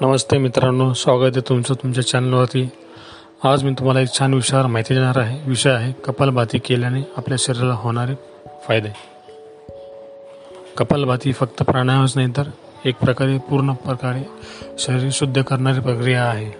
नमस्ते 0.00 0.38
मित्रांनो 0.38 0.92
स्वागत 0.92 1.22
आहे 1.22 1.40
तुमचं 1.40 1.74
तुमच्या 1.74 2.06
चॅनलवरती 2.06 2.68
आज 3.44 3.64
मी 3.64 3.70
तुम्हाला 3.70 4.00
एक 4.00 4.08
छान 4.18 4.34
विषयावर 4.34 4.66
माहिती 4.66 4.94
देणार 4.94 5.18
आहे. 5.18 5.48
विषय 5.48 5.70
आहे 5.70 5.92
कपालभाती 5.92 6.58
केल्याने 6.58 7.00
आपल्या 7.16 7.36
शरीराला 7.40 7.74
होणारे 7.74 8.14
फायदे. 8.68 8.88
कपालभाती 10.76 11.32
फक्त 11.32 11.62
प्राणायामच 11.62 12.12
नाही 12.16 12.28
तर 12.36 12.42
एक 12.84 12.96
प्रकारे 12.96 13.38
पूर्ण 13.38 13.72
प्रकारे 13.72 14.22
शरीर 14.78 15.08
शुद्ध 15.12 15.42
करणारी 15.42 15.80
प्रक्रिया 15.80 16.24
आहे. 16.24 16.50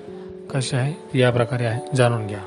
कशी 0.54 0.76
आहे? 0.76 1.18
या 1.18 1.30
प्रकारे 1.30 1.64
आहे. 1.64 1.96
जाणून 1.96 2.26
घ्या. 2.26 2.40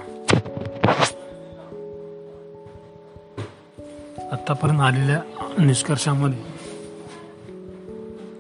आत्तापर्यंत 4.32 4.82
आलेल्या 4.82 5.22
निष्कर्षामध्ये 5.60 6.57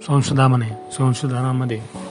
संशोधनामध्ये 0.07 0.67
संशोधनामध्ये 0.97 2.06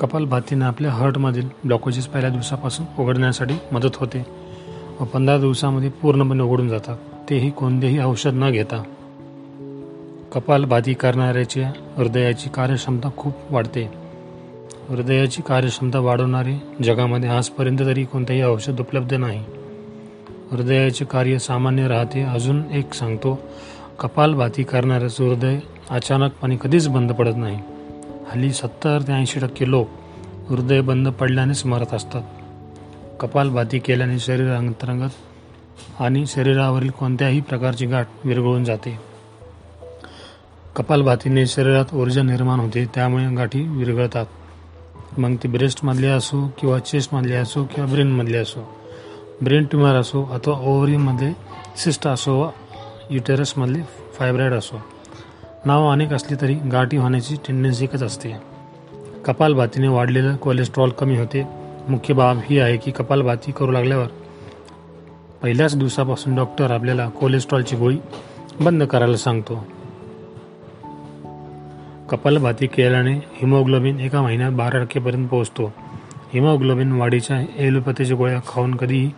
कपालभातीनं 0.00 0.64
आपल्या 0.64 0.90
हार्टमधील 0.90 1.48
ब्लॉकेजेस 1.64 2.06
पहिल्या 2.06 2.30
दिवसापासून 2.30 3.02
उघडण्यासाठी 3.02 3.54
मदत 3.72 3.96
होते. 3.96 4.26
व 5.00 5.04
पंधरा 5.04 5.38
दिवसामध्ये 5.38 5.90
पूर्णपणे 5.90 6.42
उघडून 6.42 6.68
जातात. 6.68 6.96
तेही 7.30 7.50
कोणतेही 7.50 7.98
औषध 7.98 8.30
न 8.34 8.50
घेता. 8.50 8.82
कपालभाती 10.32 10.94
करणाऱ्याच्या 10.94 11.72
हृदयाची 11.96 12.48
कार्यक्षमता 12.48 13.10
खूप 13.16 13.32
वाढते. 13.50 13.90
हृदयाची 14.88 15.42
कार्यक्षमता 15.42 15.98
वाढवणारे 15.98 16.62
जगामध्ये 16.84 17.28
आजपर्यंत 17.28 17.78
तरी 17.78 18.04
कोणतेही 18.04 18.42
औषध 18.42 18.80
उपलब्ध 18.80 19.14
नाही. 19.14 19.44
हृदयाचे 20.50 21.04
कार्य 21.04 21.38
सामान्य 21.38 21.88
राहते. 21.88 22.22
अजून 22.22 22.62
एक 22.72 22.94
सांगतो. 22.94 23.40
कपालभाती 23.98 24.62
करणाऱ्याचं 24.62 25.28
हृदय 25.28 25.58
अचानकपणे 25.90 26.56
कधीच 26.60 26.88
बंद 26.88 27.12
पडत 27.12 27.36
नाही. 27.36 27.58
हल्ली 28.30 28.52
सत्तर 28.52 29.02
ते 29.02 29.12
ऐंशी 29.12 29.40
टक्के 29.40 29.70
लोक 29.70 29.88
हृदय 30.48 30.80
बंद 30.80 31.08
पडल्यानेच 31.08 31.66
मरत 31.66 31.94
असतात. 31.94 32.22
कपालभाती 33.20 33.78
केल्याने 33.78 34.18
शरीर 34.18 34.50
अंतर्गत 34.50 36.02
आणि 36.02 36.26
शरीरावरील 36.26 36.90
कोणत्याही 36.90 37.40
प्रकारची 37.40 37.86
गाठ 37.86 38.08
विरघळून 38.24 38.64
जाते. 38.64 38.98
कपालभातीने 40.76 41.46
शरीरात 41.46 41.94
ऊर्जा 41.94 42.22
निर्माण 42.22 42.60
होते 42.60 42.84
त्यामुळे 42.94 43.34
गाठी 43.34 43.62
विरघळतात. 43.62 44.26
मग 45.18 45.34
ती 45.42 45.48
ब्रेस्टमधली 45.48 46.06
असो 46.06 46.52
किंवा 46.58 46.78
चेस्टमधली 46.78 47.34
असो 47.34 47.64
किंवा 47.64 47.92
ब्रेनमधली 47.92 48.36
असो 48.36 48.60
ब्रेन 49.42 49.64
ट्युमर 49.64 49.94
असो 49.94 50.24
अथवा 50.24 50.54
ओव्हरीमध्ये 50.58 51.32
सिस्ट 51.76 52.06
असो 52.06 52.54
युटेरसमधले 53.10 53.82
फायब्रॉइड 54.18 54.52
असो. 54.52 54.80
नाव 55.64 55.92
अनेक 55.92 56.12
असली 56.12 56.36
तरी 56.40 56.54
गाठी 56.54 56.96
होण्याची 56.96 57.34
टेंडन्सी 57.34 57.84
एकच 57.84 58.02
असते. 58.02 58.32
कपालभातीने 59.24 59.88
वाढलेलं 59.88 60.36
कोलेस्ट्रॉल 60.36 60.90
कमी 60.90 61.16
होते. 61.16 61.46
मुख्य 61.88 62.14
बाब 62.14 62.38
ही 62.44 62.58
आहे 62.58 62.76
की 62.76 62.90
कपालभाती 62.90 63.52
करू 63.52 63.70
लागल्यावर 63.70 64.06
पहिल्याच 65.42 65.76
दिवसापासून 65.76 66.34
डॉक्टर 66.34 66.70
आपल्याला 66.70 67.08
कोलेस्ट्रॉलची 67.08 67.76
गोळी 67.76 67.96
बंद 68.60 68.82
करायला 68.82 69.16
सांगतो. 69.16 69.66
कपालभाती 72.10 72.66
केल्याने 72.66 73.14
हिमोग्लोबिन 73.14 74.00
एका 74.00 74.22
महिन्यात 74.22 74.52
बारा 74.52 74.84
टक्केपर्यंत 74.84 75.28
पोहोचतो. 75.28 75.72
हिमोग्लोबिन 76.34 76.92
वाढीच्या 76.92 77.44
एलोपॅथीच्या 77.56 78.16
गोळ्या 78.16 78.40
खाऊन 78.48 78.74
कधीही 78.74 79.10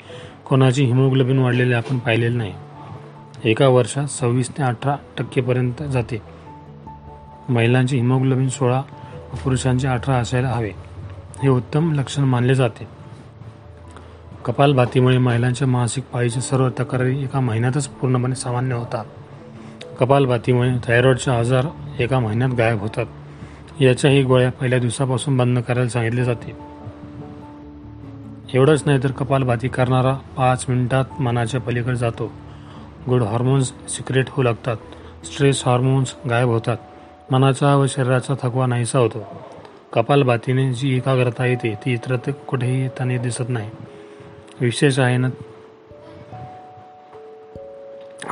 कोणाची 0.48 0.84
हिमोग्लोबिन 0.84 1.38
वाढलेले 1.38 1.74
आपण 1.74 1.98
पाहिलेले 1.98 2.36
नाही. 2.36 2.52
एका 3.44 3.68
वर्षात 3.68 4.06
सव्वीस 4.06 4.50
ते 4.50 4.62
अठरा 4.62 4.96
टक्केपर्यंत 5.18 5.82
जाते. 5.82 6.22
महिलांचे 7.48 7.96
हिमोग्लोबिन 7.96 8.48
सोळा 8.48 8.78
व 9.32 9.36
पुरुषांचे 9.44 9.88
अठरा 9.88 10.14
असायला 10.14 10.48
हवे. 10.48 10.70
हे 11.42 11.48
उत्तम 11.48 11.92
लक्षण 11.92 12.22
मानले 12.22 12.54
जाते. 12.54 12.88
कपालभातीमुळे 14.44 15.18
महिलांच्या 15.18 15.68
मासिक 15.68 16.04
पाळीच्या 16.04 16.42
सर्व 16.42 16.68
तक्रारी 16.68 17.22
एका 17.22 17.40
महिन्यातच 17.40 17.88
पूर्णपणे 17.88 18.34
सामान्य 18.34 18.74
होतात. 18.74 19.04
कपालभातीमुळे 20.00 20.70
थायरॉईडचे 20.86 21.30
आजार 21.30 21.66
एका 21.98 22.18
महिन्यात 22.18 22.50
गायब 22.50 22.80
होतात. 22.80 23.06
याच्याही 23.80 24.22
गोळ्या 24.22 24.50
पहिल्या 24.50 24.78
दिवसापासून 24.78 25.36
बंद 25.36 25.58
करायला 25.58 25.88
सांगितले 25.88 26.24
जाते. 26.24 26.56
एवढंच 28.54 28.82
नाही 28.86 28.98
तर 29.02 29.10
कपालभाती 29.10 29.68
करणारा 29.68 30.14
पाच 30.14 30.64
मिनिटात 30.68 31.20
मनाच्या 31.20 31.60
पलीकडे 31.60 31.96
जातो. 31.96 32.32
गुड 33.08 33.22
हार्मोन्स 33.22 33.72
सिक्रेट 33.88 34.24
होऊ 34.28 34.42
लागतात. 34.42 34.76
स्ट्रेस 35.24 35.62
हार्मोन्स 35.66 36.14
गायब 36.30 36.48
होतात. 36.48 36.76
मनाचा 37.30 37.76
व 37.76 37.86
शरीराचा 37.86 38.34
थकवा 38.42 38.66
नाहीसा 38.66 38.98
होतो. 38.98 39.26
कपालभातीने 39.92 40.72
जी 40.72 40.96
एकाग्रता 40.96 41.46
येते 41.46 41.74
ती 41.84 41.92
इतरत्र 41.92 42.32
कुठेही 42.32 42.82
येताना 42.82 43.16
दिसत 43.16 43.48
नाही. 43.48 43.70
विशेष 44.60 44.98
आहे 44.98 45.16
ना 45.16 45.28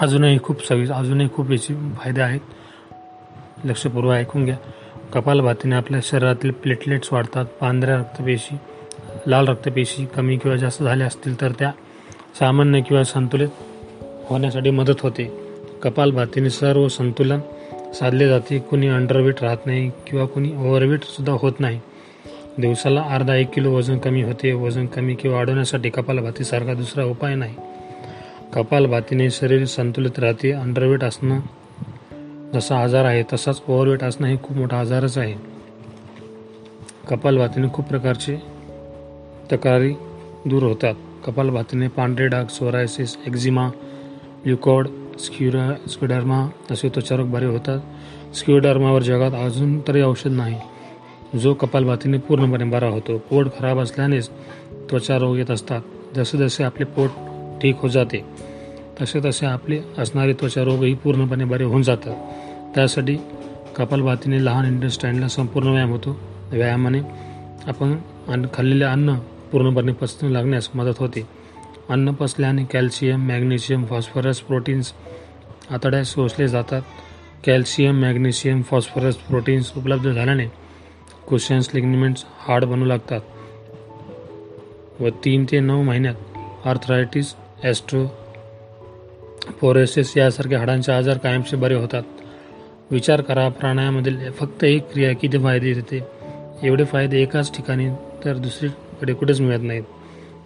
अजूनही 0.00 0.38
खूप 0.42 0.66
सवि 0.66 0.86
अजूनही 0.94 1.28
खूप 1.34 1.50
याचे 1.50 1.74
फायदे 1.74 2.20
आहेत. 2.20 2.40
लक्षपूर्वक 3.64 4.14
ऐकून 4.14 4.44
घ्या. 4.44 4.56
कपालभातीने 5.12 5.76
आपल्या 5.76 6.00
शरीरातील 6.02 6.50
प्लेटलेट्स 6.50 7.12
वाढतात. 7.12 7.44
पांढऱ्या 7.44 7.96
रक्तपेशी 7.96 8.56
लाल 9.26 9.48
रक्तपेशी 9.48 10.06
कमी 10.06 10.36
किंवा 10.36 10.56
जास्त 10.56 10.82
झाल्या 10.82 11.06
असतील 11.06 11.40
तर 11.40 11.52
त्या 11.58 11.72
सामान्य 12.38 12.80
किंवा 12.80 13.04
संतुलित 13.04 13.48
होण्यासाठी 14.30 14.70
मदत 14.70 15.00
होते. 15.00 15.24
कपालभातीने 15.82 16.50
सर्व 16.50 16.88
संतुलन 16.88 17.40
साधले 17.94 18.28
जाते. 18.28 18.58
कुणी 18.58 18.86
अंडरवेट 18.86 19.42
राहत 19.42 19.66
नाही 19.66 19.90
किंवा 20.06 20.26
कुणी 20.26 20.52
ओव्हरवेटसुद्धा 20.52 21.32
होत 21.32 21.52
नाही. 21.60 21.80
दिवसाला 22.58 23.02
अर्धा 23.02 23.34
एक 23.34 23.50
किलो 23.50 23.72
वजन 23.72 23.98
कमी 23.98 24.22
होते. 24.22 24.52
वजन 24.52 24.86
कमी 24.86 25.14
किंवा 25.14 25.36
वाढवण्यासाठी 25.36 25.90
कपालभातीसारखा 25.90 26.74
दुसरा 26.74 27.04
उपाय 27.04 27.34
नाही. 27.34 27.54
कपालभातीने 28.54 29.30
शरीर 29.30 29.64
संतुलित 29.64 30.18
राहते. 30.18 30.52
अंडरवेट 30.52 31.04
असणं 31.04 31.40
जसा 32.54 32.78
आजार 32.78 33.04
आहे 33.04 33.22
तसाच 33.32 33.62
ओव्हरवेट 33.68 34.02
असणं 34.04 34.26
हे 34.26 34.36
खूप 34.42 34.56
मोठा 34.56 34.80
आजारच 34.80 35.18
आहे. 35.18 35.34
कपालभातीने 37.08 37.68
खूप 37.72 37.84
प्रकारचे 37.84 38.36
तक्रारी 39.52 39.92
दूर 40.46 40.62
होतात. 40.62 40.94
कपालभातीने 41.26 41.88
पांढरे 41.88 42.26
डाग 42.26 42.44
सोरायसिस 42.44 43.16
एक्झिमा 43.26 43.68
ल्युकॉड 44.46 44.88
स्क्युरा 45.18 45.74
स्क्युडर्मा 45.88 46.48
असे 46.70 46.88
त्वचारोग 46.88 47.26
बरे 47.26 47.46
होतात. 47.46 47.78
स्क्युडर्मावर 48.34 49.02
जगात 49.02 49.32
अजून 49.32 49.80
तरी 49.80 50.02
औषध 50.02 50.30
नाही. 50.30 50.56
जो 51.38 51.54
कपालभातीने 51.54 52.18
पूर्णपणे 52.18 52.64
बरा 52.64 52.88
होतो. 52.88 53.18
पोट 53.18 53.46
खराब 53.58 53.78
असल्यानेच 53.78 54.28
त्वचारोग 54.90 55.36
येत 55.36 55.50
असतात. 55.50 55.80
जसे 56.14 56.38
जसे 56.38 56.64
आपले 56.64 56.84
पोट 56.84 57.10
ठीक 57.62 57.76
हो 57.76 57.88
जाते 57.88 58.24
तसे 59.00 59.20
तसे 59.24 59.46
आपले 59.46 59.80
असणारे 59.98 60.32
त्वचारोगही 60.32 60.94
पूर्णपणे 60.94 61.44
बरे 61.44 61.64
होऊन 61.64 61.82
जातात. 61.82 62.14
त्यासाठी 62.74 63.16
कपालभातीने 63.76 64.44
लहान 64.44 64.66
इंडस्टाईनला 64.66 65.28
संपूर्ण 65.28 65.68
व्यायाम 65.68 65.90
होतो. 65.90 66.20
व्यायामाने 66.50 67.00
आपण 67.66 67.96
अन्न 68.28 68.46
खाल्लेले 68.54 68.84
अन्न 68.84 69.14
पूर्णपणे 69.52 69.92
पचन 69.92 70.26
लागण्यास 70.26 70.68
मदत 70.74 70.98
होते. 70.98 71.40
अन्न 71.90 72.12
पचल्याने 72.12 72.64
कॅल्शियम 72.64 73.26
मॅग्नेशियम 73.28 73.84
फॉस्फरस 73.84 74.40
प्रोटीन्स 74.40 74.92
आतड्यात 75.70 76.04
शोषले 76.04 76.46
जातात. 76.48 76.82
कॅल्शियम 77.44 78.00
मॅग्नेशियम 78.00 78.62
फॉस्फरस 78.62 79.16
प्रोटीन्स 79.16 79.72
उपलब्ध 79.76 80.10
झाल्याने 80.12 80.46
कुशन्स 81.28 81.74
लिग्निमेंट्स 81.74 82.24
हार्ड 82.38 82.64
बनू 82.64 82.84
लागतात 82.84 83.20
व 85.00 85.08
तीन 85.24 85.44
ते 85.50 85.60
नऊ 85.60 85.82
महिन्यात 85.82 86.66
आर्थरायटिस 86.66 87.34
ॲस्ट्रो 87.64 88.06
पोरेसिस 89.60 90.16
यासारखे 90.16 90.56
हाडांचे 90.56 90.92
आजार 90.92 91.18
कायमचे 91.18 91.56
बरे 91.56 91.74
होतात. 91.74 92.02
विचार 92.90 93.20
करा 93.20 93.48
प्राणायामधील 93.48 94.30
फक्त 94.30 94.64
एक 94.64 94.90
क्रिया 94.92 95.12
किती 95.12 95.38
फायदे 95.38 95.72
देते? 95.74 96.00
एवढे 96.62 96.84
फायदे 96.84 97.22
एकाच 97.22 97.56
ठिकाणी 97.56 97.88
तर 98.24 98.36
दुसरीकडे 98.36 99.12
कुठेच 99.12 99.40
मिळत 99.40 99.62
नाहीत. 99.62 99.82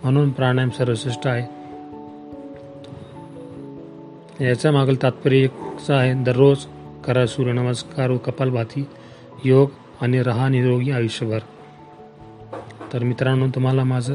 म्हणून 0.04 0.30
प्राणायाम 0.30 0.70
सर्वश्रेष्ठ 0.70 1.26
आहे. 1.26 1.64
याच्या 4.44 4.72
मागील 4.72 5.02
तात्पर्य 5.02 5.46
आहे 5.88 6.14
दररोज 6.14 6.66
करा 7.04 7.26
सूर्यनमस्कार 7.26 8.10
व 8.10 8.16
कपालभाती 8.16 8.86
योग 9.44 9.70
आणि 10.00 10.22
रहा 10.22 10.48
निरोगी 10.48 10.90
आयुष्यभर. 10.90 11.38
तर 12.92 13.04
मित्रांनो 13.04 13.46
तुम्हाला 13.46 13.84
माझं 13.84 14.14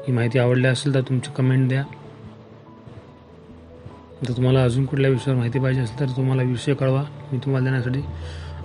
ही 0.00 0.12
माहिती 0.12 0.38
आवडली 0.38 0.66
असेल 0.66 0.94
तर 0.94 1.00
तुमची 1.00 1.30
कमेंट 1.36 1.68
द्या. 1.68 1.84
जर 4.24 4.36
तुम्हाला 4.36 4.64
अजून 4.64 4.86
कुठल्या 4.86 5.10
विषयावर 5.10 5.38
माहिती 5.38 5.58
पाहिजे 5.58 5.80
असेल 5.80 6.00
तर 6.00 6.06
तुम्हाला 6.16 6.42
विषय 6.42 6.74
कळवा. 6.74 7.04
मी 7.32 7.38
तुम्हाला 7.38 7.64
देण्यासाठी 7.64 8.00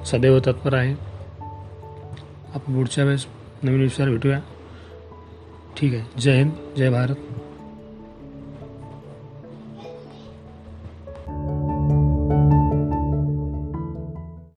सदैव 0.06 0.40
तत्पर 0.40 0.74
आहे. 0.74 0.94
आपण 2.54 2.76
पुढच्या 2.76 3.04
वेळेस 3.04 3.26
नवीन 3.64 3.82
विषयावर 3.82 4.12
भेटूया. 4.12 4.40
ठीक 5.78 5.94
आहे. 5.94 6.04
जय 6.20 6.38
हिंद 6.38 6.52
जय 6.78 6.90
भारत. 6.90 7.16